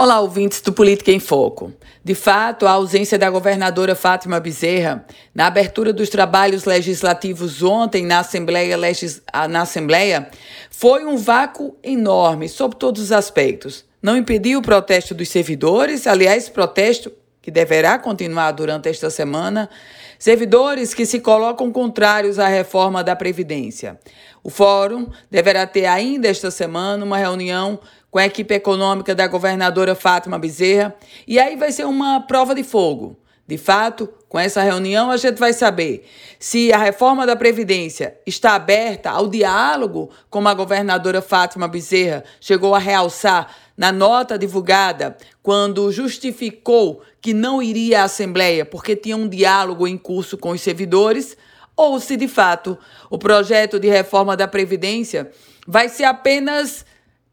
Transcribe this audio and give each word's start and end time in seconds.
Olá, 0.00 0.20
ouvintes 0.20 0.60
do 0.60 0.72
Política 0.72 1.10
em 1.10 1.18
Foco. 1.18 1.72
De 2.04 2.14
fato, 2.14 2.68
a 2.68 2.70
ausência 2.70 3.18
da 3.18 3.28
governadora 3.28 3.96
Fátima 3.96 4.38
Bezerra 4.38 5.04
na 5.34 5.48
abertura 5.48 5.92
dos 5.92 6.08
trabalhos 6.08 6.64
legislativos 6.64 7.64
ontem 7.64 8.06
na 8.06 8.20
Assembleia, 8.20 8.76
Legis... 8.76 9.20
na 9.50 9.62
Assembleia 9.62 10.30
foi 10.70 11.04
um 11.04 11.16
vácuo 11.16 11.76
enorme 11.82 12.48
sob 12.48 12.76
todos 12.76 13.02
os 13.02 13.10
aspectos. 13.10 13.84
Não 14.00 14.16
impediu 14.16 14.60
o 14.60 14.62
protesto 14.62 15.16
dos 15.16 15.30
servidores, 15.30 16.06
aliás, 16.06 16.48
protesto 16.48 17.10
que 17.48 17.50
deverá 17.50 17.98
continuar 17.98 18.52
durante 18.52 18.90
esta 18.90 19.08
semana, 19.08 19.70
servidores 20.18 20.92
que 20.92 21.06
se 21.06 21.18
colocam 21.18 21.72
contrários 21.72 22.38
à 22.38 22.46
reforma 22.46 23.02
da 23.02 23.16
Previdência. 23.16 23.98
O 24.44 24.50
Fórum 24.50 25.08
deverá 25.30 25.66
ter 25.66 25.86
ainda 25.86 26.28
esta 26.28 26.50
semana 26.50 27.02
uma 27.02 27.16
reunião 27.16 27.80
com 28.10 28.18
a 28.18 28.26
equipe 28.26 28.54
econômica 28.54 29.14
da 29.14 29.26
governadora 29.26 29.94
Fátima 29.94 30.38
Bezerra, 30.38 30.94
e 31.26 31.38
aí 31.38 31.56
vai 31.56 31.72
ser 31.72 31.86
uma 31.86 32.20
prova 32.20 32.54
de 32.54 32.62
fogo. 32.62 33.16
De 33.48 33.56
fato, 33.56 34.06
com 34.28 34.38
essa 34.38 34.62
reunião 34.62 35.10
a 35.10 35.16
gente 35.16 35.38
vai 35.38 35.54
saber 35.54 36.06
se 36.38 36.70
a 36.70 36.76
reforma 36.76 37.26
da 37.26 37.34
Previdência 37.34 38.18
está 38.26 38.54
aberta 38.54 39.08
ao 39.08 39.26
diálogo, 39.26 40.10
como 40.28 40.48
a 40.48 40.54
governadora 40.54 41.22
Fátima 41.22 41.66
Bezerra 41.66 42.22
chegou 42.38 42.74
a 42.74 42.78
realçar 42.78 43.56
na 43.74 43.90
nota 43.90 44.38
divulgada 44.38 45.16
quando 45.42 45.90
justificou 45.90 47.00
que 47.22 47.32
não 47.32 47.62
iria 47.62 48.02
à 48.02 48.04
Assembleia 48.04 48.66
porque 48.66 48.94
tinha 48.94 49.16
um 49.16 49.26
diálogo 49.26 49.88
em 49.88 49.96
curso 49.96 50.36
com 50.36 50.50
os 50.50 50.60
servidores, 50.60 51.34
ou 51.74 51.98
se 51.98 52.18
de 52.18 52.28
fato 52.28 52.76
o 53.08 53.16
projeto 53.16 53.80
de 53.80 53.88
reforma 53.88 54.36
da 54.36 54.46
Previdência 54.46 55.30
vai 55.66 55.88
ser 55.88 56.04
apenas 56.04 56.84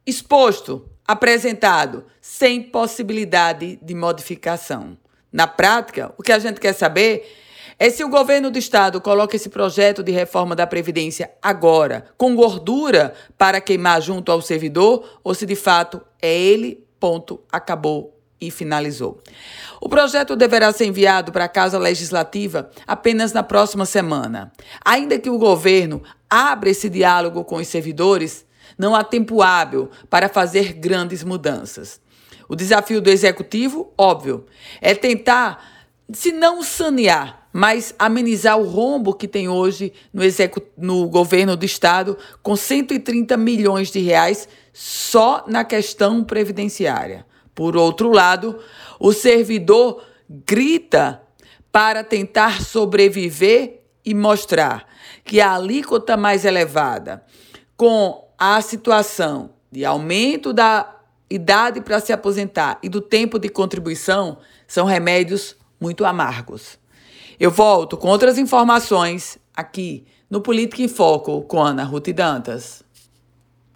exposto, 0.05 0.89
apresentado, 1.05 2.05
sem 2.21 2.61
possibilidade 2.61 3.77
de 3.81 3.93
modificação. 3.93 4.97
Na 5.35 5.47
prática, 5.47 6.13
o 6.17 6.23
que 6.23 6.31
a 6.31 6.39
gente 6.39 6.61
quer 6.61 6.71
saber 6.71 7.29
é 7.77 7.89
se 7.89 8.01
o 8.05 8.09
governo 8.09 8.49
do 8.49 8.57
estado 8.57 9.01
coloca 9.01 9.35
esse 9.35 9.49
projeto 9.49 10.01
de 10.01 10.09
reforma 10.09 10.55
da 10.55 10.65
Previdência 10.65 11.29
agora, 11.41 12.05
com 12.15 12.33
gordura 12.37 13.13
para 13.37 13.59
queimar 13.59 14.01
junto 14.01 14.31
ao 14.31 14.41
servidor, 14.41 15.19
ou 15.21 15.35
se 15.35 15.45
de 15.45 15.57
fato 15.57 16.01
é 16.21 16.33
ele, 16.33 16.87
ponto, 17.01 17.41
acabou 17.51 18.17
e 18.39 18.49
finalizou. 18.49 19.19
O 19.81 19.89
projeto 19.89 20.37
deverá 20.37 20.71
ser 20.71 20.85
enviado 20.85 21.33
para 21.33 21.43
a 21.43 21.49
Casa 21.49 21.77
Legislativa 21.77 22.71
apenas 22.87 23.33
na 23.33 23.43
próxima 23.43 23.85
semana. 23.85 24.53
Ainda 24.85 25.19
que 25.19 25.29
o 25.29 25.37
governo 25.37 26.01
abra 26.29 26.69
esse 26.69 26.89
diálogo 26.89 27.43
com 27.43 27.57
os 27.57 27.67
servidores, 27.67 28.45
não 28.77 28.95
há 28.95 29.03
tempo 29.03 29.41
hábil 29.41 29.89
para 30.09 30.29
fazer 30.29 30.71
grandes 30.71 31.25
mudanças. 31.25 31.99
O 32.47 32.55
desafio 32.55 33.01
do 33.01 33.09
executivo, 33.09 33.91
óbvio, 33.97 34.45
é 34.81 34.93
tentar, 34.93 35.85
se 36.11 36.31
não 36.31 36.61
sanear, 36.63 37.47
mas 37.51 37.95
amenizar 37.97 38.59
o 38.59 38.69
rombo 38.69 39.13
que 39.13 39.27
tem 39.27 39.47
hoje 39.47 39.93
no, 40.13 40.23
no 40.77 41.09
governo 41.09 41.55
do 41.55 41.65
estado, 41.65 42.17
com 42.43 42.55
130 42.55 43.37
milhões 43.37 43.89
de 43.89 43.99
reais 43.99 44.47
só 44.73 45.45
na 45.47 45.63
questão 45.63 46.23
previdenciária. 46.23 47.25
Por 47.55 47.77
outro 47.77 48.11
lado, 48.11 48.59
o 48.99 49.13
servidor 49.13 50.03
grita 50.29 51.21
para 51.71 52.03
tentar 52.03 52.61
sobreviver 52.61 53.81
e 54.05 54.13
mostrar 54.13 54.87
que 55.23 55.41
a 55.41 55.53
alíquota 55.55 56.15
mais 56.15 56.45
elevada, 56.45 57.23
com 57.75 58.27
a 58.37 58.61
situação 58.61 59.51
de 59.71 59.83
aumento 59.83 60.53
da 60.53 60.94
idade 61.29 61.81
para 61.81 61.99
se 61.99 62.13
aposentar 62.13 62.79
e 62.83 62.89
do 62.89 63.01
tempo 63.01 63.39
de 63.39 63.49
contribuição 63.49 64.37
são 64.67 64.85
remédios 64.85 65.55
muito 65.79 66.05
amargos. 66.05 66.77
Eu 67.39 67.51
volto 67.51 67.97
com 67.97 68.07
outras 68.07 68.37
informações 68.37 69.37
aqui 69.53 70.05
no 70.29 70.41
Política 70.41 70.81
em 70.81 70.87
Foco 70.87 71.41
com 71.41 71.61
Ana 71.61 71.83
Ruth 71.83 72.09
Dantas. 72.09 72.84